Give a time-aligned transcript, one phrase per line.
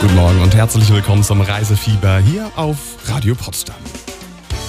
[0.00, 2.76] Guten Morgen und herzlich willkommen zum Reisefieber hier auf
[3.08, 3.74] Radio Potsdam.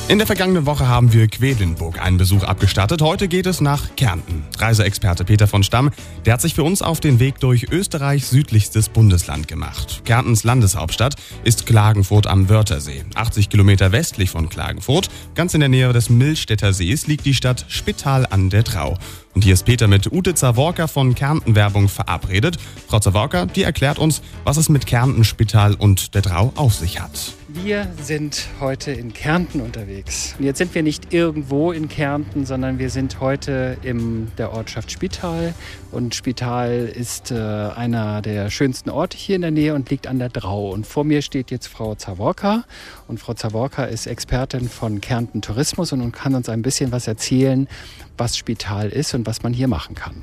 [0.10, 3.04] In der vergangenen Woche haben wir Quedlinburg einen Besuch abgestattet.
[3.04, 4.44] Heute geht es nach Kärnten.
[4.58, 5.92] Reiseexperte Peter von Stamm,
[6.26, 10.02] der hat sich für uns auf den Weg durch Österreichs südlichstes Bundesland gemacht.
[10.06, 11.14] Kärntens Landeshauptstadt
[11.44, 13.04] ist Klagenfurt am Wörthersee.
[13.14, 17.68] 80 Kilometer westlich von Klagenfurt, ganz in der Nähe des Millstätter Sees, liegt die Stadt
[17.68, 18.98] Spittal an der Trau.
[19.36, 22.58] Und hier ist Peter mit Ute Zaworka von Kärnten-Werbung verabredet.
[22.88, 27.00] Frau Zaworka, die erklärt uns, was es mit Kärnten, Spittal und der Trau auf sich
[27.00, 27.36] hat.
[27.52, 30.36] Wir sind heute in Kärnten unterwegs.
[30.38, 34.92] Und jetzt sind wir nicht irgendwo in Kärnten, sondern wir sind heute in der Ortschaft
[34.92, 35.56] Spital.
[35.92, 40.20] Und Spital ist äh, einer der schönsten Orte hier in der Nähe und liegt an
[40.20, 40.70] der Drau.
[40.70, 42.66] Und vor mir steht jetzt Frau Zaworka.
[43.08, 47.68] Und Frau Zaworka ist Expertin von Kärnten Tourismus und kann uns ein bisschen was erzählen,
[48.16, 50.22] was Spital ist und was man hier machen kann.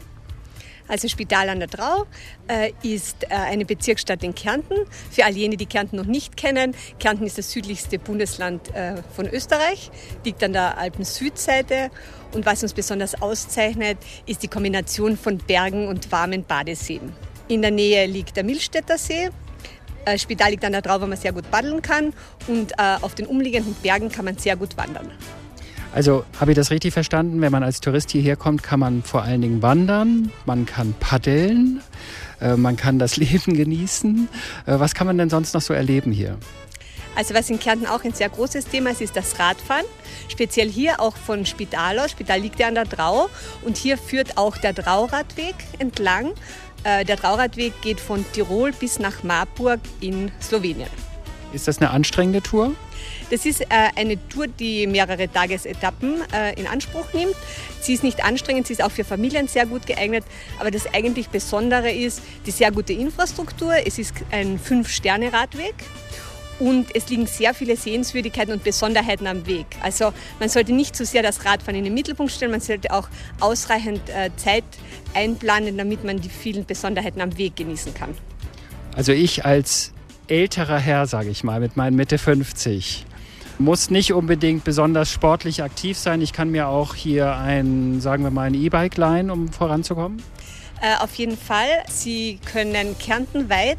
[0.89, 2.07] Also Spital an der Drau
[2.49, 4.77] äh, ist äh, eine Bezirksstadt in Kärnten.
[5.11, 9.27] Für all jene, die Kärnten noch nicht kennen, Kärnten ist das südlichste Bundesland äh, von
[9.27, 9.91] Österreich,
[10.25, 11.91] liegt an der Alpen-Südseite.
[12.33, 17.13] Und was uns besonders auszeichnet, ist die Kombination von Bergen und warmen Badeseen.
[17.49, 19.31] In der Nähe liegt der Milstädter See.
[20.05, 22.13] Äh, Spital liegt an der Drau, wo man sehr gut paddeln kann.
[22.47, 25.11] Und äh, auf den umliegenden Bergen kann man sehr gut wandern.
[25.97, 27.41] Also habe ich das richtig verstanden?
[27.41, 31.81] Wenn man als Tourist hierher kommt, kann man vor allen Dingen wandern, man kann paddeln,
[32.39, 34.29] äh, man kann das Leben genießen.
[34.67, 36.37] Äh, was kann man denn sonst noch so erleben hier?
[37.15, 39.87] Also was in Kärnten auch ein sehr großes Thema ist, ist das Radfahren.
[40.29, 42.11] Speziell hier auch von Spital aus.
[42.11, 43.31] Spital liegt ja an der Drau
[43.65, 46.33] und hier führt auch der Drauradweg entlang.
[46.85, 50.91] Äh, der Drauradweg geht von Tirol bis nach Marburg in Slowenien.
[51.57, 52.73] Ist das eine anstrengende Tour?
[53.31, 57.35] Das ist äh, eine Tour, die mehrere Tagesetappen äh, in Anspruch nimmt.
[57.81, 60.23] Sie ist nicht anstrengend, sie ist auch für Familien sehr gut geeignet.
[60.61, 63.73] Aber das eigentlich Besondere ist die sehr gute Infrastruktur.
[63.87, 65.75] Es ist ein Fünf-Sterne-Radweg.
[66.59, 69.67] Und es liegen sehr viele Sehenswürdigkeiten und Besonderheiten am Weg.
[69.81, 72.93] Also man sollte nicht zu so sehr das Radfahren in den Mittelpunkt stellen, man sollte
[72.93, 73.09] auch
[73.41, 74.65] ausreichend äh, Zeit
[75.15, 78.15] einplanen, damit man die vielen Besonderheiten am Weg genießen kann.
[78.95, 79.93] Also ich als
[80.29, 83.07] älterer Herr, sage ich mal, mit meinen Mitte 50,
[83.59, 86.21] muss nicht unbedingt besonders sportlich aktiv sein.
[86.21, 90.23] Ich kann mir auch hier ein, sagen wir mal, ein E-Bike leihen, um voranzukommen.
[90.83, 91.69] Äh, auf jeden Fall.
[91.89, 93.79] Sie können kärntenweit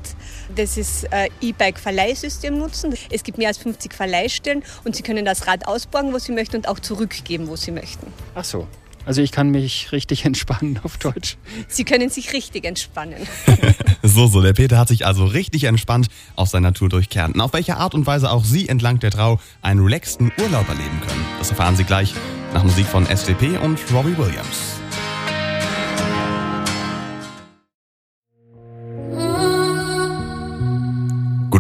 [0.56, 2.96] das äh, E-Bike-Verleihsystem nutzen.
[3.12, 6.56] Es gibt mehr als 50 Verleihstellen und Sie können das Rad ausborgen, wo Sie möchten
[6.56, 8.12] und auch zurückgeben, wo Sie möchten.
[8.34, 8.68] Ach so.
[9.07, 11.38] Also ich kann mich richtig entspannen auf Deutsch.
[11.68, 13.25] Sie können sich richtig entspannen.
[14.03, 17.40] so, so, der Peter hat sich also richtig entspannt auf seiner Tour durch Kärnten.
[17.40, 21.25] Auf welche Art und Weise auch Sie entlang der Trau einen relaxten Urlaub erleben können,
[21.40, 22.13] das erfahren Sie gleich
[22.53, 24.78] nach Musik von SDP und Robbie Williams.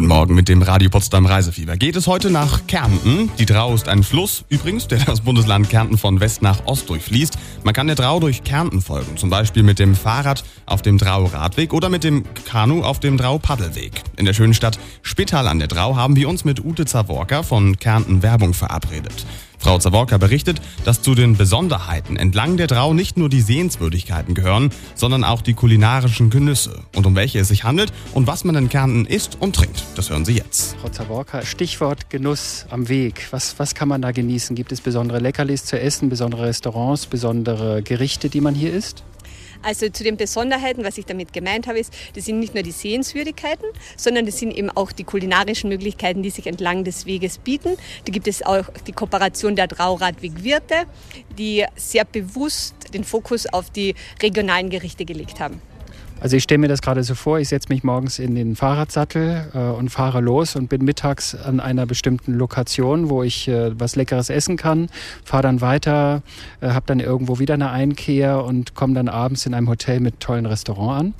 [0.07, 1.75] Guten Morgen mit dem Radio Potsdam Reisefieber.
[1.75, 3.29] Geht es heute nach Kärnten?
[3.39, 7.37] Die Drau ist ein Fluss, übrigens, der das Bundesland Kärnten von West nach Ost durchfließt.
[7.65, 11.73] Man kann der Drau durch Kärnten folgen, zum Beispiel mit dem Fahrrad auf dem Drau-Radweg
[11.73, 14.01] oder mit dem Kanu auf dem Drau-Paddelweg.
[14.15, 17.77] In der schönen Stadt Spittal an der Drau haben wir uns mit Ute Zaworka von
[17.77, 19.25] Kärnten Werbung verabredet.
[19.67, 24.69] Frau Zaworka berichtet, dass zu den Besonderheiten entlang der Drau nicht nur die Sehenswürdigkeiten gehören,
[24.95, 26.83] sondern auch die kulinarischen Genüsse.
[26.95, 30.09] Und um welche es sich handelt und was man in Kärnten isst und trinkt, das
[30.09, 30.77] hören Sie jetzt.
[30.77, 33.27] Frau Zaworka, Stichwort Genuss am Weg.
[33.31, 34.55] Was, was kann man da genießen?
[34.55, 39.03] Gibt es besondere Leckerlis zu essen, besondere Restaurants, besondere Gerichte, die man hier isst?
[39.61, 42.71] Also zu den Besonderheiten, was ich damit gemeint habe, ist, das sind nicht nur die
[42.71, 47.77] Sehenswürdigkeiten, sondern das sind eben auch die kulinarischen Möglichkeiten, die sich entlang des Weges bieten.
[48.05, 50.85] Da gibt es auch die Kooperation der Trauradweg Wirte,
[51.37, 55.61] die sehr bewusst den Fokus auf die regionalen Gerichte gelegt haben.
[56.19, 59.51] Also ich stelle mir das gerade so vor, ich setze mich morgens in den Fahrradsattel
[59.53, 63.95] äh, und fahre los und bin mittags an einer bestimmten Lokation, wo ich äh, was
[63.95, 64.89] Leckeres essen kann,
[65.23, 66.23] fahre dann weiter,
[66.61, 70.19] äh, habe dann irgendwo wieder eine Einkehr und komme dann abends in einem Hotel mit
[70.19, 71.13] tollen Restaurant an.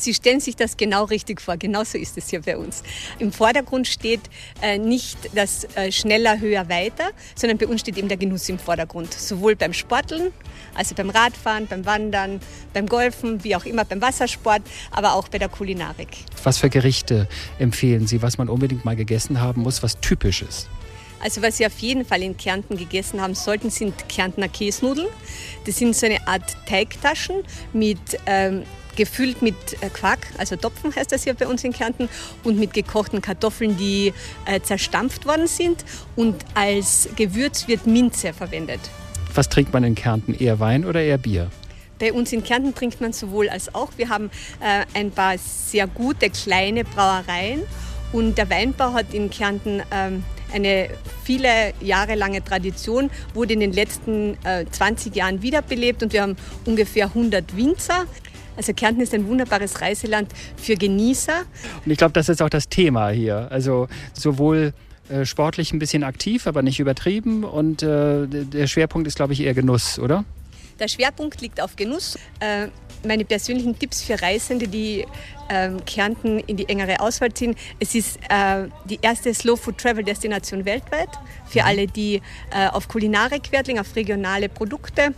[0.00, 1.56] Sie stellen sich das genau richtig vor.
[1.58, 2.82] Genauso ist es hier bei uns.
[3.18, 4.22] Im Vordergrund steht
[4.62, 8.58] äh, nicht das äh, schneller, höher, weiter, sondern bei uns steht eben der Genuss im
[8.58, 9.12] Vordergrund.
[9.12, 10.32] Sowohl beim Sporteln,
[10.74, 12.40] also beim Radfahren, beim Wandern,
[12.72, 16.08] beim Golfen, wie auch immer beim Wassersport, aber auch bei der Kulinarik.
[16.44, 20.68] Was für Gerichte empfehlen Sie, was man unbedingt mal gegessen haben muss, was typisch ist?
[21.22, 25.08] Also was Sie auf jeden Fall in Kärnten gegessen haben sollten, sind Kärntner Käsnudeln.
[25.66, 27.42] Das sind so eine Art Teigtaschen
[27.74, 28.62] mit ähm,
[28.96, 32.08] gefüllt mit äh, Quark, also Topfen heißt das hier bei uns in Kärnten,
[32.44, 34.12] und mit gekochten Kartoffeln, die
[34.46, 35.84] äh, zerstampft worden sind.
[36.16, 38.80] Und als Gewürz wird Minze verwendet.
[39.34, 40.34] Was trinkt man in Kärnten?
[40.34, 41.50] Eher Wein oder eher Bier?
[41.98, 43.90] Bei uns in Kärnten trinkt man sowohl als auch.
[43.96, 47.62] Wir haben äh, ein paar sehr gute kleine Brauereien
[48.12, 50.88] Und der Weinbau hat in Kärnten ähm, eine
[51.22, 56.36] viele Jahre lange Tradition, wurde in den letzten äh, 20 Jahren wiederbelebt und wir haben
[56.64, 58.06] ungefähr 100 Winzer.
[58.56, 61.42] Also Kärnten ist ein wunderbares Reiseland für Genießer.
[61.84, 63.48] Und ich glaube, das ist auch das Thema hier.
[63.50, 64.72] Also sowohl
[65.10, 67.42] äh, sportlich ein bisschen aktiv, aber nicht übertrieben.
[67.42, 70.24] Und äh, der Schwerpunkt ist, glaube ich, eher Genuss, oder?
[70.78, 72.16] Der Schwerpunkt liegt auf Genuss.
[72.38, 72.68] Äh,
[73.04, 75.04] meine persönlichen Tipps für Reisende, die
[75.48, 77.56] ähm, Kärnten in die engere Auswahl ziehen.
[77.80, 78.18] Es ist
[78.84, 81.08] die erste Slow Food Travel Destination weltweit
[81.46, 81.66] für mhm.
[81.66, 82.20] alle, die
[82.72, 85.14] auf Kulinarik Wert legen, auf regionale Produkte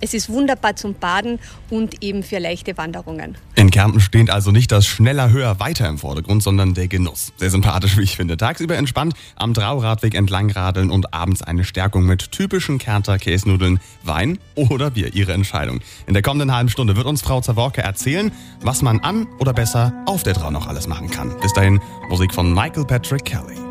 [0.00, 1.38] es ist wunderbar zum Baden
[1.70, 3.36] und eben für leichte Wanderungen.
[3.54, 7.32] In Kärnten steht also nicht das schneller, höher, weiter im Vordergrund, sondern der Genuss.
[7.36, 8.36] Sehr sympathisch, wie ich finde.
[8.36, 14.90] Tagsüber entspannt am Drauradweg entlangradeln und abends eine Stärkung mit typischen Kärnter Käsnudeln, Wein oder
[14.90, 15.14] Bier.
[15.14, 15.80] Ihre Entscheidung.
[16.06, 19.92] In der kommenden halben Stunde wird uns Frau Zaworke erzählen, was man an oder besser
[20.06, 21.34] auf der Drau noch alles machen kann.
[21.40, 23.65] Bis dahin Musik von Michael Patrick Kelly.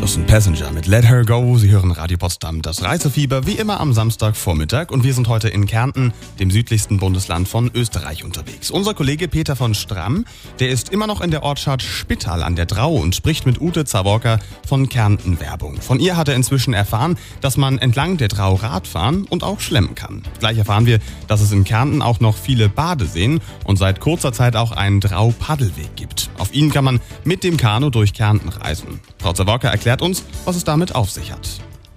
[0.00, 1.58] Das sind Passenger mit Let Her Go.
[1.58, 4.92] Sie hören Radio Potsdam, das Reisefieber, wie immer am Samstagvormittag.
[4.92, 8.70] Und wir sind heute in Kärnten, dem südlichsten Bundesland von Österreich, unterwegs.
[8.70, 10.24] Unser Kollege Peter von Stramm,
[10.60, 13.84] der ist immer noch in der Ortschaft Spittal an der Drau und spricht mit Ute
[13.84, 15.80] Zaworka von Kärnten Werbung.
[15.80, 19.96] Von ihr hat er inzwischen erfahren, dass man entlang der Drau Radfahren und auch schlemmen
[19.96, 20.22] kann.
[20.38, 24.54] Gleich erfahren wir, dass es in Kärnten auch noch viele Badeseen und seit kurzer Zeit
[24.54, 26.30] auch einen Drau-Paddelweg gibt.
[26.38, 29.00] Auf ihn kann man mit dem Kanu durch Kärnten reisen.
[29.18, 31.48] Frau Zaworka erklärt uns, was es damit auf sich hat.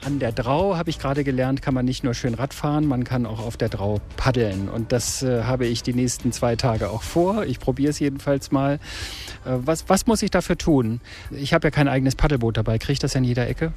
[0.03, 3.03] An der Drau, habe ich gerade gelernt, kann man nicht nur schön Rad fahren, man
[3.03, 4.67] kann auch auf der Drau paddeln.
[4.67, 7.43] Und das äh, habe ich die nächsten zwei Tage auch vor.
[7.45, 8.75] Ich probiere es jedenfalls mal.
[9.45, 11.01] Äh, was, was muss ich dafür tun?
[11.29, 12.79] Ich habe ja kein eigenes Paddelboot dabei.
[12.79, 13.73] Kriege ich das in jeder Ecke?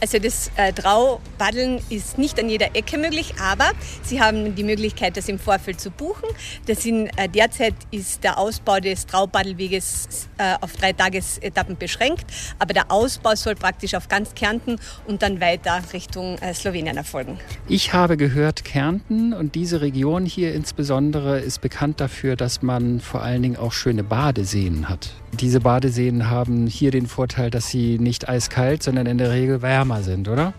[0.00, 3.70] Also das äh, Traupaddeln ist nicht an jeder Ecke möglich, aber
[4.02, 6.28] Sie haben die Möglichkeit, das im Vorfeld zu buchen.
[6.66, 12.26] Sind, äh, derzeit ist der Ausbau des Traupaddelweges äh, auf drei Tagesetappen beschränkt,
[12.58, 14.76] aber der Ausbau soll praktisch auf ganz Kärnten
[15.06, 17.38] und dann weiter Richtung äh, Slowenien erfolgen.
[17.68, 23.22] Ich habe gehört, Kärnten und diese Region hier insbesondere ist bekannt dafür, dass man vor
[23.22, 25.10] allen Dingen auch schöne Badeseen hat.
[25.32, 29.83] Diese Badeseen haben hier den Vorteil, dass sie nicht eiskalt, sondern in der Regel wärmer
[30.02, 30.54] sind, oder?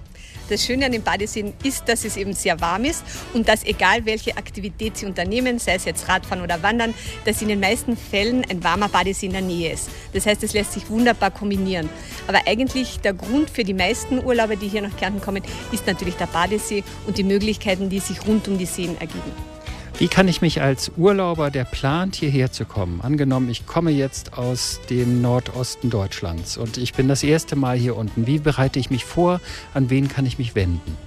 [0.50, 4.06] Das Schöne an den Badeseen ist, dass es eben sehr warm ist und dass egal
[4.06, 6.94] welche Aktivität Sie unternehmen, sei es jetzt Radfahren oder Wandern,
[7.25, 9.89] dass in den meisten Fällen ein warmer Badesee in der Nähe ist.
[10.13, 11.89] Das heißt, es lässt sich wunderbar kombinieren.
[12.27, 15.42] Aber eigentlich der Grund für die meisten Urlauber, die hier nach Kärnten kommen,
[15.72, 19.54] ist natürlich der Badesee und die Möglichkeiten, die sich rund um die Seen ergeben.
[19.97, 24.38] Wie kann ich mich als Urlauber, der plant, hierher zu kommen, angenommen, ich komme jetzt
[24.38, 28.89] aus dem Nordosten Deutschlands und ich bin das erste Mal hier unten, wie bereite ich
[28.89, 29.39] mich vor,
[29.74, 30.97] an wen kann ich mich wenden?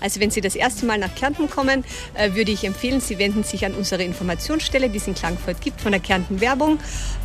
[0.00, 1.84] Also wenn Sie das erste Mal nach Kärnten kommen,
[2.14, 5.80] äh, würde ich empfehlen, Sie wenden sich an unsere Informationsstelle, die es in Klagenfurt gibt,
[5.80, 6.78] von der Kärnten Werbung.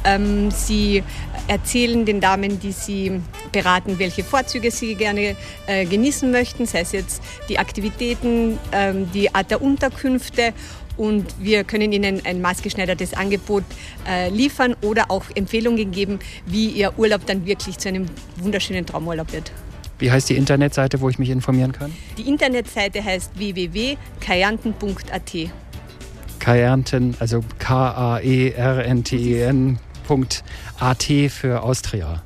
[0.05, 1.03] Ähm, Sie
[1.47, 3.21] erzählen den Damen, die Sie
[3.51, 5.35] beraten, welche Vorzüge Sie gerne
[5.67, 10.53] äh, genießen möchten, sei es jetzt die Aktivitäten, ähm, die Art der Unterkünfte
[11.01, 13.63] und wir können Ihnen ein maßgeschneidertes Angebot
[14.07, 18.05] äh, liefern oder auch Empfehlungen geben, wie Ihr Urlaub dann wirklich zu einem
[18.37, 19.51] wunderschönen Traumurlaub wird.
[19.97, 21.91] Wie heißt die Internetseite, wo ich mich informieren kann?
[22.19, 25.31] Die Internetseite heißt www.kajanten.at.
[26.37, 28.63] Kajanten, also K-A-E-R-N-T-E-N.at
[31.31, 32.21] für Austria.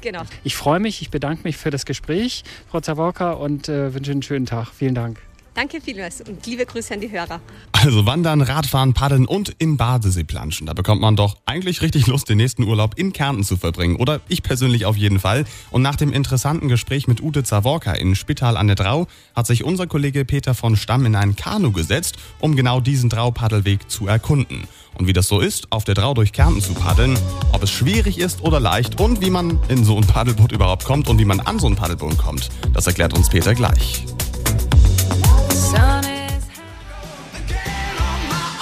[0.00, 0.22] Genau.
[0.44, 4.22] Ich freue mich, ich bedanke mich für das Gespräch, Frau Zaworka, und äh, wünsche einen
[4.22, 4.68] schönen Tag.
[4.72, 5.18] Vielen Dank.
[5.54, 7.40] Danke vielmals und liebe Grüße an die Hörer.
[7.72, 10.66] Also wandern, Radfahren, paddeln und in Badesee planschen.
[10.66, 13.96] Da bekommt man doch eigentlich richtig Lust, den nächsten Urlaub in Kärnten zu verbringen.
[13.96, 15.44] Oder ich persönlich auf jeden Fall.
[15.70, 19.62] Und nach dem interessanten Gespräch mit Ute Zaworka in Spital an der Drau hat sich
[19.62, 24.66] unser Kollege Peter von Stamm in ein Kanu gesetzt, um genau diesen Drau-Paddelweg zu erkunden.
[24.94, 27.18] Und wie das so ist, auf der Drau durch Kärnten zu paddeln,
[27.52, 31.08] ob es schwierig ist oder leicht und wie man in so ein Paddelboot überhaupt kommt
[31.08, 34.04] und wie man an so ein Paddelboot kommt, das erklärt uns Peter gleich.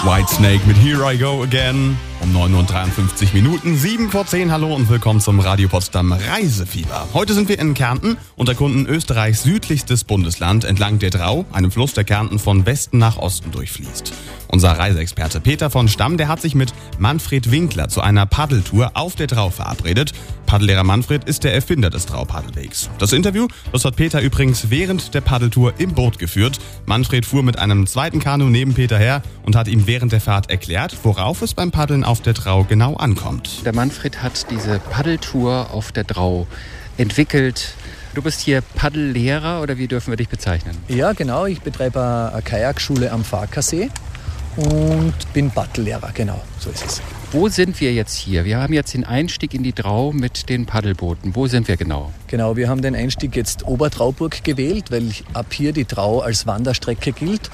[0.04, 1.99] Whitesnake mit Here I Go Again.
[2.21, 4.50] Um 9.53 Uhr Minuten, 7 vor 10.
[4.50, 7.07] Hallo und willkommen zum Radio Potsdam Reisefieber.
[7.12, 11.92] Heute sind wir in Kärnten und erkunden Österreichs südlichstes Bundesland entlang der Drau, einem Fluss,
[11.92, 14.14] der Kärnten von Westen nach Osten durchfließt.
[14.52, 19.14] Unser Reiseexperte Peter von Stamm, der hat sich mit Manfred Winkler zu einer Paddeltour auf
[19.14, 20.12] der Drau verabredet.
[20.47, 22.90] Paddellehrer Manfred ist der Erfinder des Drau-Paddelwegs.
[22.99, 26.59] Das Interview, das hat Peter übrigens während der Paddeltour im Boot geführt.
[26.85, 30.50] Manfred fuhr mit einem zweiten Kanu neben Peter her und hat ihm während der Fahrt
[30.50, 33.64] erklärt, worauf es beim Paddeln auf der Drau genau ankommt.
[33.64, 36.49] Der Manfred hat diese Paddeltour auf der Drau
[36.97, 37.75] entwickelt,
[38.12, 40.76] Du bist hier Paddellehrer oder wie dürfen wir dich bezeichnen?
[40.88, 41.47] Ja, genau.
[41.47, 43.88] Ich betreibe eine Kajakschule am Farkasee
[44.61, 47.02] und bin Paddellehrer, genau, so ist es.
[47.33, 48.45] Wo sind wir jetzt hier?
[48.45, 51.35] Wir haben jetzt den Einstieg in die Drau mit den Paddelbooten.
[51.35, 52.12] Wo sind wir genau?
[52.26, 57.12] Genau, wir haben den Einstieg jetzt Obertrauburg gewählt, weil ab hier die Drau als Wanderstrecke
[57.12, 57.50] gilt.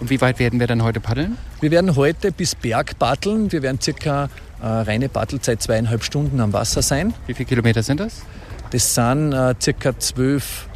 [0.00, 1.36] Und wie weit werden wir dann heute paddeln?
[1.60, 3.52] Wir werden heute bis Berg paddeln.
[3.52, 7.14] Wir werden circa äh, reine Paddelzeit zweieinhalb Stunden am Wasser sein.
[7.26, 8.22] Wie viele Kilometer sind das?
[8.70, 10.69] Das sind äh, circa zwölf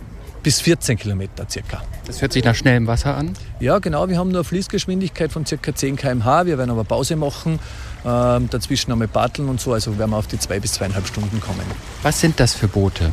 [0.45, 1.83] bis 14 Kilometer circa.
[2.07, 3.33] Das hört sich nach schnellem Wasser an?
[3.59, 4.09] Ja, genau.
[4.09, 6.47] Wir haben nur eine Fließgeschwindigkeit von circa 10 km/h.
[6.47, 7.59] Wir werden aber Pause machen,
[8.05, 8.07] äh,
[8.51, 9.73] dazwischen einmal paddeln und so.
[9.73, 11.65] Also werden wir auf die zwei bis zweieinhalb Stunden kommen.
[12.03, 13.11] Was sind das für Boote?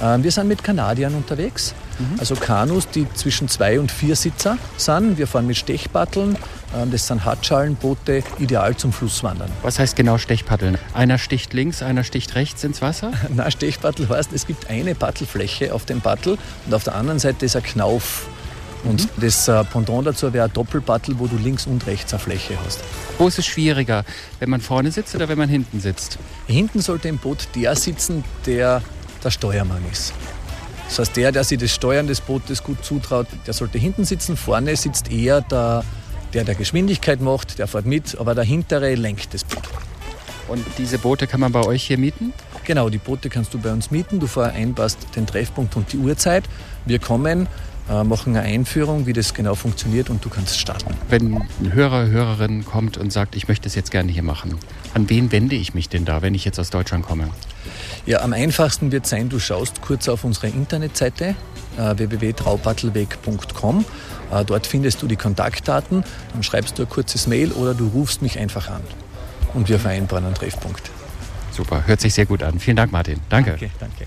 [0.00, 1.74] Äh, wir sind mit Kanadiern unterwegs.
[2.18, 5.18] Also Kanus, die zwischen zwei und vier Sitzer sind.
[5.18, 6.36] Wir fahren mit Stechpaddeln.
[6.76, 9.50] Ähm, Das sind Hartschalenboote, ideal zum Flusswandern.
[9.62, 10.78] Was heißt genau Stechpaddeln?
[10.94, 13.12] Einer sticht links, einer sticht rechts ins Wasser?
[13.34, 17.46] Na, Stechpaddel heißt, es gibt eine Paddelfläche auf dem Paddel und auf der anderen Seite
[17.46, 18.26] ist ein Knauf.
[18.84, 22.56] Und das äh, Pendant dazu wäre ein Doppelpaddel, wo du links und rechts eine Fläche
[22.64, 22.80] hast.
[23.18, 24.04] Wo ist es schwieriger,
[24.38, 26.18] wenn man vorne sitzt oder wenn man hinten sitzt?
[26.46, 28.80] Hinten sollte im Boot der sitzen, der
[29.22, 30.14] der Steuermann ist.
[30.90, 34.36] Das heißt, der, der sich das Steuern des Bootes gut zutraut, der sollte hinten sitzen.
[34.36, 35.84] Vorne sitzt eher der,
[36.34, 39.62] der der Geschwindigkeit macht, der fährt mit, aber der hintere lenkt das Boot.
[40.48, 42.32] Und diese Boote kann man bei euch hier mieten?
[42.64, 44.18] Genau, die Boote kannst du bei uns mieten.
[44.18, 46.42] Du vereinbarst den Treffpunkt und die Uhrzeit.
[46.86, 47.46] Wir kommen,
[47.88, 50.94] machen eine Einführung, wie das genau funktioniert und du kannst starten.
[51.08, 54.54] Wenn ein Hörer, Hörerin kommt und sagt, ich möchte es jetzt gerne hier machen,
[54.94, 57.28] an wen wende ich mich denn da, wenn ich jetzt aus Deutschland komme?
[58.06, 61.34] Ja, am einfachsten wird sein, du schaust kurz auf unsere Internetseite
[61.76, 63.84] äh, www.traupaddelweg.com.
[64.32, 68.22] Äh, dort findest du die Kontaktdaten, dann schreibst du ein kurzes Mail oder du rufst
[68.22, 68.82] mich einfach an.
[69.54, 70.90] Und wir vereinbaren einen Treffpunkt.
[71.52, 72.60] Super, hört sich sehr gut an.
[72.60, 73.20] Vielen Dank, Martin.
[73.28, 73.54] Danke.
[73.54, 74.06] Okay, danke.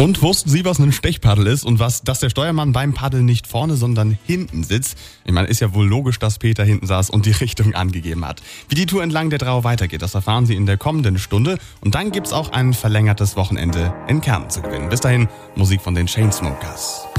[0.00, 3.46] Und wussten Sie, was ein Stechpaddel ist und was, dass der Steuermann beim Paddeln nicht
[3.46, 4.96] vorne, sondern hinten sitzt?
[5.26, 8.40] Ich meine, ist ja wohl logisch, dass Peter hinten saß und die Richtung angegeben hat.
[8.70, 11.58] Wie die Tour entlang der Drau weitergeht, das erfahren Sie in der kommenden Stunde.
[11.82, 14.88] Und dann gibt's auch ein verlängertes Wochenende in Kärnten zu gewinnen.
[14.88, 17.09] Bis dahin Musik von den Chainsmokers.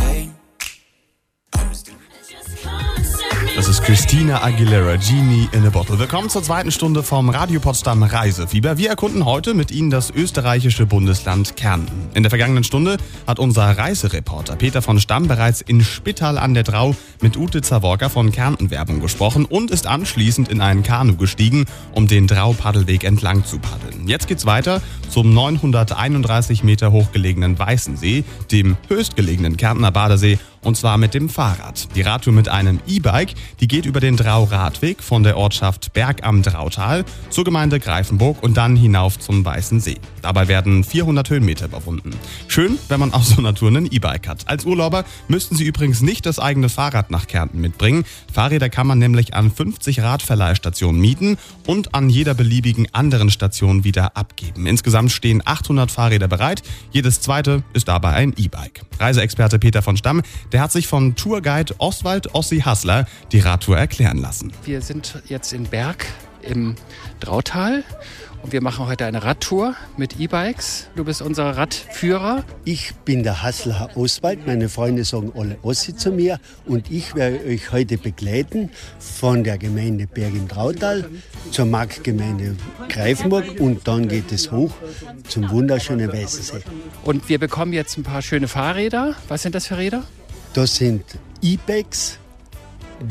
[3.61, 5.99] Das ist Christina Aguilera, Genie in a Bottle.
[5.99, 8.79] Willkommen zur zweiten Stunde vom Radio Potsdam Reisefieber.
[8.79, 12.09] Wir erkunden heute mit Ihnen das österreichische Bundesland Kärnten.
[12.15, 16.63] In der vergangenen Stunde hat unser Reisereporter Peter von Stamm bereits in Spittal an der
[16.63, 22.07] Drau mit Ute Zaworka von Kärnten-Werbung gesprochen und ist anschließend in einen Kanu gestiegen, um
[22.07, 24.07] den Drau-Paddelweg entlang zu paddeln.
[24.07, 31.13] Jetzt geht's weiter zum 931 Meter hochgelegenen Weißensee, dem höchstgelegenen Kärntner Badesee und zwar mit
[31.13, 31.87] dem Fahrrad.
[31.95, 36.43] Die Radtour mit einem E-Bike, die geht über den Drau-Radweg von der Ortschaft Berg am
[36.43, 39.97] Drautal zur Gemeinde Greifenburg und dann hinauf zum Weißen See.
[40.21, 42.11] Dabei werden 400 Höhenmeter überwunden.
[42.47, 44.47] Schön, wenn man auf so einer Tour ein E-Bike hat.
[44.47, 48.05] Als Urlauber müssten Sie übrigens nicht das eigene Fahrrad nach Kärnten mitbringen.
[48.31, 54.15] Fahrräder kann man nämlich an 50 Radverleihstationen mieten und an jeder beliebigen anderen Station wieder
[54.15, 54.67] abgeben.
[54.67, 56.63] Insgesamt stehen 800 Fahrräder bereit.
[56.91, 58.81] Jedes zweite ist dabei ein E-Bike.
[58.99, 64.17] Reiseexperte Peter von Stamm, der hat sich von Tourguide Oswald Ossi Hassler die Radtour erklären
[64.17, 64.51] lassen.
[64.65, 66.05] Wir sind jetzt in Berg
[66.43, 66.75] im
[67.19, 67.83] Drautal
[68.43, 70.87] und wir machen heute eine Radtour mit E-Bikes.
[70.95, 72.43] Du bist unser Radführer.
[72.65, 77.45] Ich bin der Hassler Oswald, meine Freunde sagen alle Ossi zu mir und ich werde
[77.45, 81.05] euch heute begleiten von der Gemeinde Berg im Trautal
[81.51, 82.55] zur Marktgemeinde
[82.89, 84.71] Greifenburg und dann geht es hoch
[85.27, 86.63] zum wunderschönen Weißensee.
[87.03, 89.15] Und wir bekommen jetzt ein paar schöne Fahrräder.
[89.27, 90.03] Was sind das für Räder?
[90.53, 91.03] Das sind
[91.41, 92.17] E-Bikes,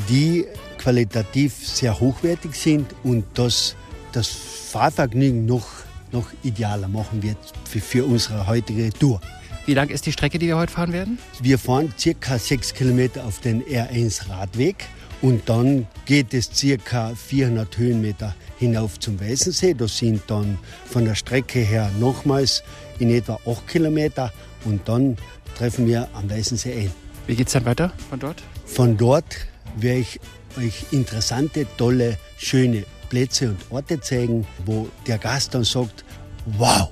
[0.09, 0.47] die
[0.79, 3.77] qualitativ sehr hochwertig sind und das
[4.13, 5.67] das Fahrvergnügen noch,
[6.13, 9.21] noch idealer machen wird für, für unsere heutige Tour.
[9.67, 11.19] Wie lang ist die Strecke, die wir heute fahren werden?
[11.41, 14.87] Wir fahren circa sechs Kilometer auf den R1 Radweg
[15.23, 19.75] und dann geht es circa 400 Höhenmeter hinauf zum Weißensee.
[19.75, 22.63] Das sind dann von der Strecke her nochmals
[22.99, 24.33] in etwa 8 Kilometer
[24.65, 25.17] und dann
[25.57, 26.93] treffen wir am Weißensee ein.
[27.27, 28.43] Wie geht's dann weiter von dort?
[28.65, 29.47] Von dort
[29.77, 30.21] werde ich
[30.59, 36.05] euch interessante, tolle, schöne Plätze und Orte zeigen, wo der Gast dann sagt,
[36.47, 36.91] wow,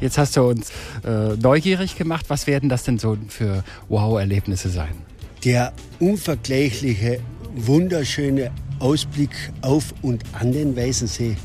[0.00, 0.70] Jetzt hast du uns
[1.04, 2.24] äh, neugierig gemacht.
[2.28, 5.09] Was werden das denn so für Wow-Erlebnisse sein?
[5.44, 7.20] Der unvergleichliche,
[7.54, 9.30] wunderschöne Ausblick
[9.62, 11.36] auf und an den Weißensee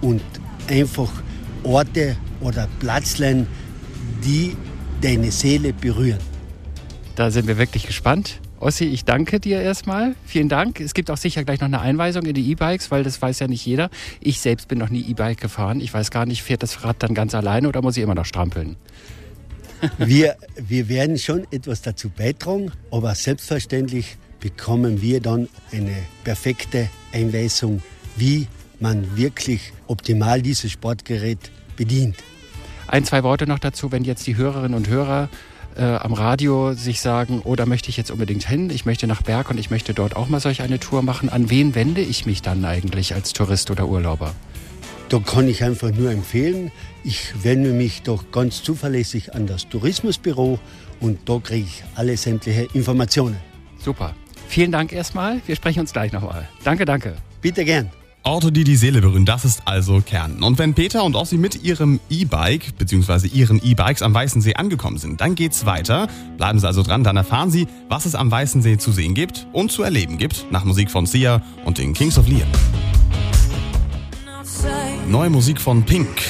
[0.00, 0.22] und
[0.68, 1.10] einfach
[1.62, 3.46] Orte oder Platzlein,
[4.24, 4.56] die
[5.00, 6.18] deine Seele berühren.
[7.16, 10.14] Da sind wir wirklich gespannt Ossi, ich danke dir erstmal.
[10.26, 10.80] Vielen Dank.
[10.80, 13.48] Es gibt auch sicher gleich noch eine Einweisung in die E-Bikes, weil das weiß ja
[13.48, 13.88] nicht jeder.
[14.20, 15.80] Ich selbst bin noch nie E-Bike gefahren.
[15.80, 18.26] Ich weiß gar nicht, fährt das Rad dann ganz alleine oder muss ich immer noch
[18.26, 18.76] strampeln?
[19.98, 27.82] Wir, wir werden schon etwas dazu beitragen, aber selbstverständlich bekommen wir dann eine perfekte Einweisung,
[28.16, 32.16] wie man wirklich optimal dieses Sportgerät bedient.
[32.86, 35.28] Ein, zwei Worte noch dazu, wenn jetzt die Hörerinnen und Hörer
[35.76, 39.22] äh, am Radio sich sagen, oh, da möchte ich jetzt unbedingt hin, ich möchte nach
[39.22, 41.28] Berg und ich möchte dort auch mal solch eine Tour machen.
[41.28, 44.34] An wen wende ich mich dann eigentlich als Tourist oder Urlauber?
[45.10, 46.70] Da kann ich einfach nur empfehlen,
[47.02, 50.60] ich wende mich doch ganz zuverlässig an das Tourismusbüro
[51.00, 53.36] und da kriege ich alle sämtliche Informationen.
[53.84, 54.14] Super.
[54.46, 55.40] Vielen Dank erstmal.
[55.46, 56.48] Wir sprechen uns gleich nochmal.
[56.62, 57.16] Danke, danke.
[57.42, 57.90] Bitte gern.
[58.22, 60.44] Orte, die die Seele berühren, das ist also Kärnten.
[60.44, 63.26] Und wenn Peter und Ossi mit ihrem E-Bike bzw.
[63.26, 66.06] ihren E-Bikes am Weißen See angekommen sind, dann geht's weiter.
[66.36, 69.48] Bleiben Sie also dran, dann erfahren Sie, was es am Weißen See zu sehen gibt
[69.52, 72.46] und zu erleben gibt, nach Musik von Sia und den Kings of Leon.
[75.10, 76.22] Neue Musik von Pink.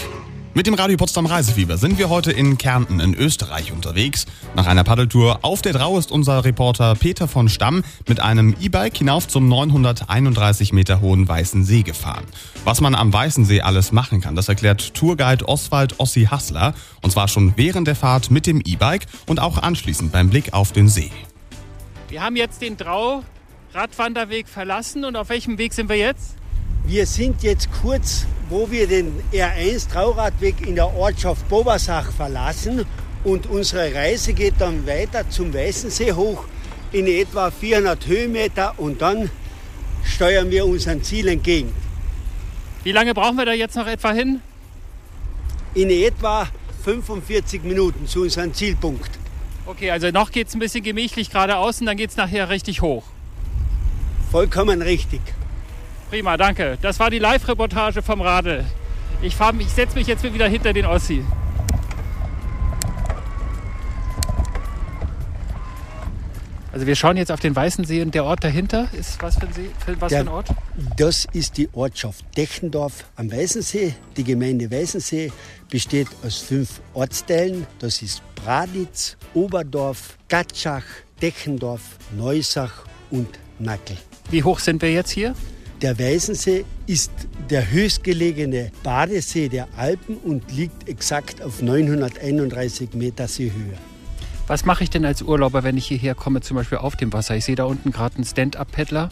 [0.54, 4.24] Mit dem Radio Potsdam Reisefieber sind wir heute in Kärnten in Österreich unterwegs.
[4.56, 8.96] Nach einer Paddeltour auf der Drau ist unser Reporter Peter von Stamm mit einem E-Bike
[8.96, 12.24] hinauf zum 931 Meter hohen Weißen See gefahren.
[12.64, 16.72] Was man am Weißen See alles machen kann, das erklärt Tourguide Oswald Ossi Hassler.
[17.02, 20.72] Und zwar schon während der Fahrt mit dem E-Bike und auch anschließend beim Blick auf
[20.72, 21.12] den See.
[22.08, 23.24] Wir haben jetzt den Drau
[23.74, 26.39] Radwanderweg verlassen und auf welchem Weg sind wir jetzt?
[26.86, 32.84] Wir sind jetzt kurz, wo wir den R1 Trauradweg in der Ortschaft Bobersach verlassen
[33.22, 36.44] und unsere Reise geht dann weiter zum Weißensee hoch
[36.90, 39.30] in etwa 400 Höhenmeter und dann
[40.02, 41.72] steuern wir unserem Ziel entgegen.
[42.82, 44.40] Wie lange brauchen wir da jetzt noch etwa hin?
[45.74, 46.48] In etwa
[46.84, 49.10] 45 Minuten zu unserem Zielpunkt.
[49.66, 52.82] Okay, also noch geht es ein bisschen gemächlich geradeaus und dann geht es nachher richtig
[52.82, 53.04] hoch.
[54.32, 55.20] Vollkommen richtig.
[56.10, 56.76] Prima, danke.
[56.82, 58.64] Das war die Live-Reportage vom Radl.
[59.22, 61.24] Ich, ich setze mich jetzt wieder hinter den Ossi.
[66.72, 69.46] Also wir schauen jetzt auf den Weißen See und der Ort dahinter ist was für
[69.46, 69.70] ein, See,
[70.00, 70.48] was der, für ein Ort?
[70.96, 73.94] Das ist die Ortschaft Dechendorf am Weißensee.
[74.16, 75.30] Die Gemeinde Weißensee
[75.68, 77.68] besteht aus fünf Ortsteilen.
[77.78, 80.84] Das ist Braditz, Oberdorf, Gatschach,
[81.22, 81.82] Dechendorf,
[82.16, 83.28] Neusach und
[83.60, 83.96] Nackel.
[84.30, 85.34] Wie hoch sind wir jetzt hier?
[85.82, 87.10] Der Weißensee ist
[87.48, 93.78] der höchstgelegene Badesee der Alpen und liegt exakt auf 931 Meter Seehöhe.
[94.46, 97.34] Was mache ich denn als Urlauber, wenn ich hierher komme, zum Beispiel auf dem Wasser?
[97.34, 99.08] Ich sehe da unten gerade einen Stand-up-Paddler.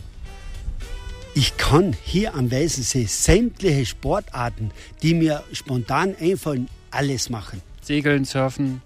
[1.33, 4.71] Ich kann hier am Weißensee sämtliche Sportarten,
[5.03, 7.63] die mir spontan einfallen, alles machen.
[7.81, 8.83] Segeln, Surfen,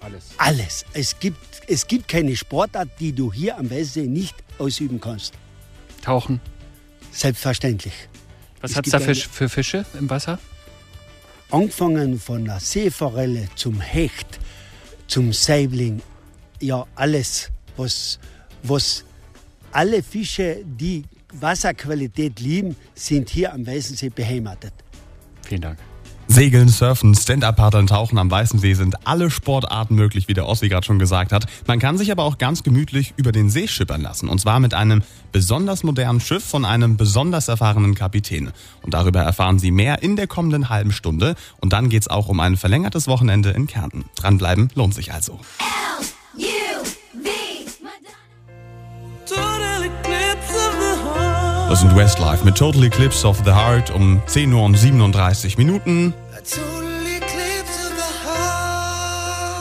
[0.00, 0.30] alles.
[0.38, 0.86] Alles.
[0.94, 5.34] Es gibt, es gibt keine Sportart, die du hier am Weißensee nicht ausüben kannst.
[6.00, 6.40] Tauchen.
[7.10, 7.92] Selbstverständlich.
[8.60, 10.38] Was hat es da für, für Fische im Wasser?
[11.50, 14.38] Angefangen von der Seeforelle zum Hecht,
[15.06, 16.00] zum Saibling,
[16.60, 18.18] ja alles, was,
[18.62, 19.04] was
[19.72, 24.72] alle Fische, die Wasserqualität lieben, sind hier am Weißensee beheimatet.
[25.42, 25.78] Vielen Dank.
[26.32, 30.86] Segeln, Surfen, Stand-Up-Paddeln, Tauchen am Weißen See sind alle Sportarten möglich, wie der Ossi gerade
[30.86, 31.46] schon gesagt hat.
[31.66, 34.28] Man kann sich aber auch ganz gemütlich über den See schippern lassen.
[34.28, 38.52] Und zwar mit einem besonders modernen Schiff von einem besonders erfahrenen Kapitän.
[38.82, 41.34] Und darüber erfahren Sie mehr in der kommenden halben Stunde.
[41.60, 44.04] Und dann geht's auch um ein verlängertes Wochenende in Kärnten.
[44.14, 45.40] Dranbleiben lohnt sich also.
[51.70, 56.14] Das sind Westlife mit Total Eclipse of the Heart um 10 Uhr und 37 Minuten.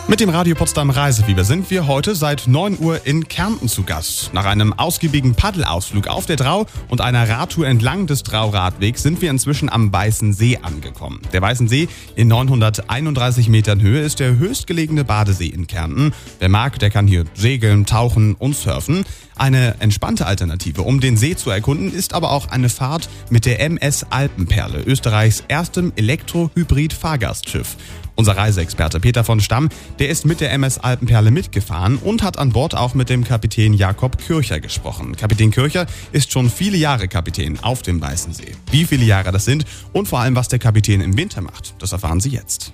[0.09, 4.33] Mit dem Radio Potsdam Reisefieber sind wir heute seit 9 Uhr in Kärnten zu Gast.
[4.33, 9.29] Nach einem ausgiebigen Paddelausflug auf der Drau und einer Radtour entlang des Drauradwegs sind wir
[9.29, 11.21] inzwischen am Weißen See angekommen.
[11.31, 16.11] Der Weißen See in 931 Metern Höhe ist der höchstgelegene Badesee in Kärnten.
[16.39, 19.05] Wer mag, der kann hier segeln, tauchen und surfen.
[19.35, 23.59] Eine entspannte Alternative, um den See zu erkunden, ist aber auch eine Fahrt mit der
[23.59, 27.77] MS Alpenperle, Österreichs erstem Elektro-Hybrid-Fahrgastschiff.
[28.19, 32.49] Unser Reiseexperte Peter von Stamm, der ist mit der MS Alpenperle mitgefahren und hat an
[32.49, 35.15] Bord auch mit dem Kapitän Jakob Kircher gesprochen.
[35.15, 38.51] Kapitän Kircher ist schon viele Jahre Kapitän auf dem Weißen See.
[38.71, 41.93] Wie viele Jahre das sind und vor allem, was der Kapitän im Winter macht, das
[41.93, 42.73] erfahren Sie jetzt.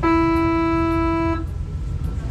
[0.00, 0.10] Wir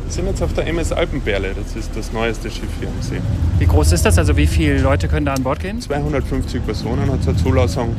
[0.09, 3.21] sind jetzt auf der MS Alpenperle, das ist das neueste Schiff hier am See.
[3.59, 4.17] Wie groß ist das?
[4.17, 5.79] Also wie viele Leute können da an Bord gehen?
[5.79, 7.95] 250 Personen hat es eine Zulassung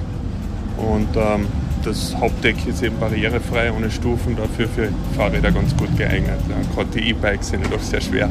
[0.77, 1.47] und ähm,
[1.85, 6.39] das Hauptdeck ist eben barrierefrei, ohne Stufen, dafür für Fahrräder ganz gut geeignet.
[6.49, 8.31] Ja, Gerade die E-Bikes sind ja doch sehr schwer.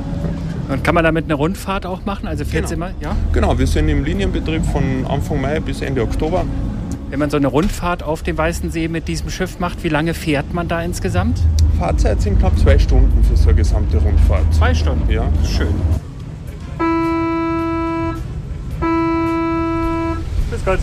[0.70, 2.28] Und kann man damit eine Rundfahrt auch machen?
[2.28, 2.88] Also fährt Genau.
[2.88, 3.16] immer, ja?
[3.34, 6.46] Genau, wir sind im Linienbetrieb von Anfang Mai bis Ende Oktober.
[7.10, 10.14] Wenn man so eine Rundfahrt auf dem Weißen See mit diesem Schiff macht, wie lange
[10.14, 11.40] fährt man da insgesamt?
[11.78, 14.54] Fahrzeit sind knapp zwei Stunden für so eine gesamte Rundfahrt.
[14.54, 15.12] Zwei Stunden.
[15.12, 15.68] Ja, Schön.
[20.50, 20.80] Grüß Gott.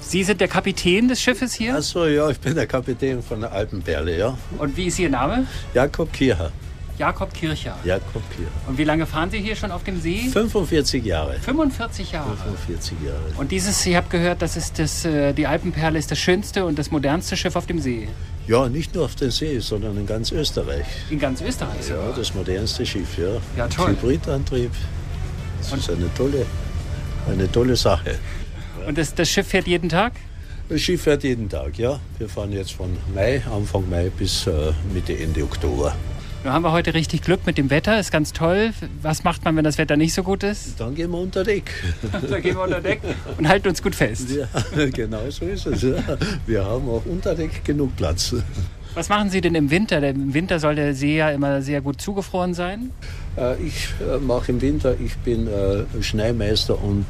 [0.00, 1.76] Sie sind der Kapitän des Schiffes hier?
[1.76, 4.38] Achso, ja, ich bin der Kapitän von der Alpenperle, ja.
[4.58, 5.46] Und wie ist Ihr Name?
[5.74, 6.50] Jakob Kircher.
[6.98, 7.76] Jakob Kircher.
[7.84, 8.50] Jakob Kircher.
[8.66, 10.28] Und wie lange fahren Sie hier schon auf dem See?
[10.32, 11.34] 45 Jahre.
[11.34, 12.36] 45 Jahre.
[12.36, 13.20] 45 Jahre.
[13.36, 16.76] Und dieses, ich habe gehört, das ist das, äh, die Alpenperle ist das schönste und
[16.76, 18.08] das modernste Schiff auf dem See.
[18.48, 20.86] Ja, nicht nur auf dem See, sondern in ganz Österreich.
[21.10, 21.88] In ganz Österreich.
[21.88, 23.40] Ja, das modernste Schiff, ja.
[23.56, 23.90] Ja, toll.
[23.90, 24.72] Hybridantrieb.
[25.60, 26.46] Das ist eine tolle,
[27.28, 28.18] eine tolle Sache.
[28.88, 30.14] Und das, das Schiff fährt jeden Tag?
[30.70, 32.00] Das Schiff fährt jeden Tag, ja.
[32.16, 35.94] Wir fahren jetzt von Mai, Anfang Mai bis äh, Mitte, Ende Oktober.
[36.42, 38.70] Nun haben wir heute richtig Glück mit dem Wetter, ist ganz toll.
[39.02, 40.74] Was macht man, wenn das Wetter nicht so gut ist?
[40.80, 41.70] Dann gehen wir unter Deck.
[42.30, 43.02] Da gehen wir unter Deck
[43.36, 44.30] und halten uns gut fest.
[44.30, 45.82] Ja, genau so ist es.
[45.82, 45.96] Ja.
[46.46, 48.34] Wir haben auch unter Deck genug Platz.
[48.94, 50.00] Was machen Sie denn im Winter?
[50.00, 52.90] Denn Im Winter soll der See ja immer sehr gut zugefroren sein.
[53.36, 57.04] Äh, Ich äh, mache im Winter, ich bin äh, Schneimeister und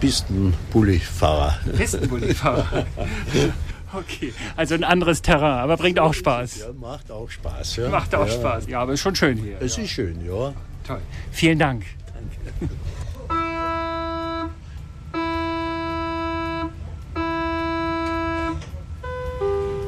[0.00, 1.58] Pistenbullifahrer.
[1.76, 2.86] Pistenbullifahrer.
[3.90, 6.58] Okay, also ein anderes Terrain, aber bringt auch Spaß.
[6.58, 7.76] Ja, macht auch Spaß.
[7.76, 7.88] Ja.
[7.88, 8.32] Macht auch ja.
[8.34, 8.66] Spaß.
[8.66, 9.56] Ja, aber ist schon schön hier.
[9.60, 10.52] Es ist schön, ja.
[10.86, 11.00] Toll.
[11.32, 11.86] Vielen Dank.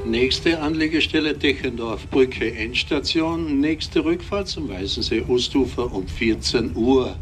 [0.06, 3.60] Nächste Anlegestelle Dechendorf Brücke Endstation.
[3.60, 7.16] Nächste Rückfahrt zum Weißensee Ostufer um 14 Uhr.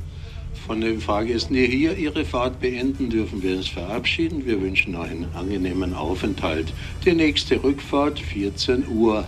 [0.68, 4.44] Von den Fahrgästen, die hier ihre Fahrt beenden, dürfen wir uns verabschieden.
[4.44, 6.74] Wir wünschen einen angenehmen Aufenthalt.
[7.06, 9.24] Die nächste Rückfahrt 14 Uhr.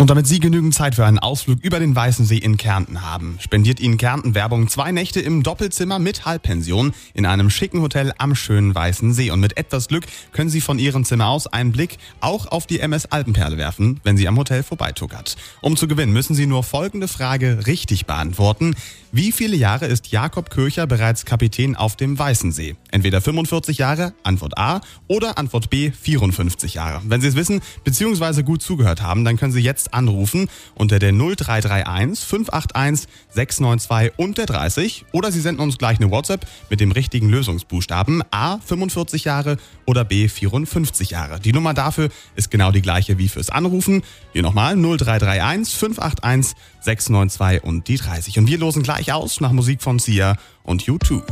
[0.00, 3.36] Und damit Sie genügend Zeit für einen Ausflug über den Weißen See in Kärnten haben,
[3.40, 8.36] spendiert Ihnen Kärnten Werbung zwei Nächte im Doppelzimmer mit Halbpension in einem schicken Hotel am
[8.36, 9.32] schönen Weißen See.
[9.32, 12.78] Und mit etwas Glück können Sie von Ihrem Zimmer aus einen Blick auch auf die
[12.78, 15.36] MS Alpenperle werfen, wenn sie am Hotel vorbeituckert.
[15.62, 18.76] Um zu gewinnen, müssen Sie nur folgende Frage richtig beantworten.
[19.10, 22.76] Wie viele Jahre ist Jakob Kircher bereits Kapitän auf dem Weißen See?
[22.90, 27.00] Entweder 45 Jahre, Antwort A, oder Antwort B, 54 Jahre.
[27.04, 31.12] Wenn Sie es wissen, beziehungsweise gut zugehört haben, dann können Sie jetzt anrufen unter der
[31.12, 36.92] 0331 581 692 und der 30 oder Sie senden uns gleich eine WhatsApp mit dem
[36.92, 41.40] richtigen Lösungsbuchstaben A, 45 Jahre oder B, 54 Jahre.
[41.40, 44.02] Die Nummer dafür ist genau die gleiche wie fürs Anrufen.
[44.32, 48.38] Hier nochmal 0331 581 692 und die 30.
[48.38, 51.22] Und wir losen gleich aus nach Musik von Sia und U2.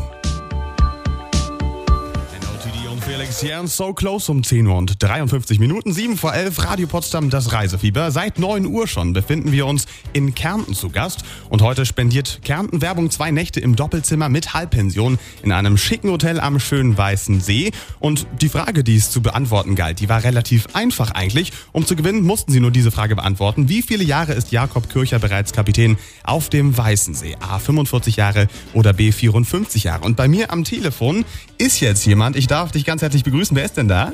[3.06, 7.30] Felix Jern, so close um 10 Uhr und 53 Minuten, 7 vor 11, Radio Potsdam,
[7.30, 8.10] das Reisefieber.
[8.10, 12.82] Seit 9 Uhr schon befinden wir uns in Kärnten zu Gast und heute spendiert Kärnten
[12.82, 17.70] Werbung zwei Nächte im Doppelzimmer mit Halbpension in einem schicken Hotel am schönen Weißen See.
[18.00, 21.52] Und die Frage, die es zu beantworten galt, die war relativ einfach eigentlich.
[21.70, 23.68] Um zu gewinnen, mussten sie nur diese Frage beantworten.
[23.68, 27.36] Wie viele Jahre ist Jakob Kircher bereits Kapitän auf dem Weißen See?
[27.38, 30.02] A, 45 Jahre oder B, 54 Jahre?
[30.04, 31.24] Und bei mir am Telefon
[31.56, 33.56] ist jetzt jemand, ich darf dich ganz herzlich begrüßen.
[33.56, 34.12] Wer ist denn da?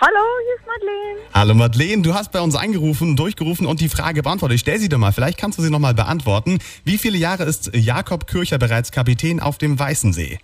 [0.00, 1.20] Hallo, hier ist Madeleine.
[1.34, 4.54] Hallo Madeleine, du hast bei uns angerufen, durchgerufen und die Frage beantwortet.
[4.54, 6.58] Ich stell sie dir mal, vielleicht kannst du sie nochmal beantworten.
[6.84, 10.38] Wie viele Jahre ist Jakob Kircher bereits Kapitän auf dem Weißen See?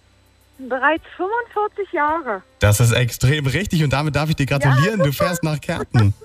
[0.58, 2.42] Bereits 45 Jahre.
[2.58, 5.00] Das ist extrem richtig und damit darf ich dir gratulieren.
[5.00, 6.14] du fährst nach Kärnten.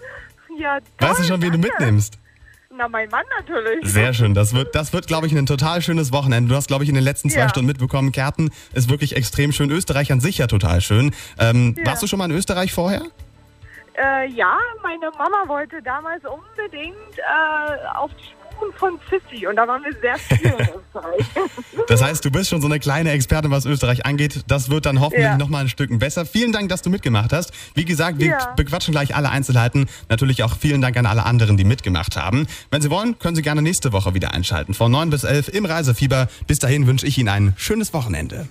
[0.59, 2.19] Ja, toll, Weißt du schon, wen du mitnimmst?
[2.81, 3.85] Na, mein Mann natürlich.
[3.91, 4.33] Sehr schön.
[4.33, 6.49] Das wird, das wird, glaube ich, ein total schönes Wochenende.
[6.49, 7.49] Du hast, glaube ich, in den letzten zwei Ja.
[7.49, 9.69] Stunden mitbekommen, Kärnten ist wirklich extrem schön.
[9.69, 11.13] Österreich an sich ja total schön.
[11.37, 11.85] Ähm, Ja.
[11.85, 13.03] Warst du schon mal in Österreich vorher?
[13.93, 19.67] Äh, ja, meine Mama wollte damals unbedingt äh, auf die Spuren von Sissi und da
[19.67, 21.25] waren wir sehr viel in Österreich.
[21.87, 24.43] Das heißt, du bist schon so eine kleine Expertin, was Österreich angeht.
[24.47, 25.37] Das wird dann hoffentlich Ja.
[25.37, 26.25] noch mal ein Stück besser.
[26.25, 27.51] Vielen Dank, dass du mitgemacht hast.
[27.75, 28.53] Wie gesagt, wir Ja.
[28.55, 29.87] bequatschen gleich alle Einzelheiten.
[30.07, 32.47] Natürlich auch vielen Dank an alle anderen, die mitgemacht haben.
[32.69, 34.73] Wenn Sie wollen, können Sie gerne nächste Woche wieder einschalten.
[34.73, 36.27] Von 9 bis 11 im Reisefieber.
[36.47, 38.47] Bis dahin wünsche ich Ihnen ein schönes Wochenende.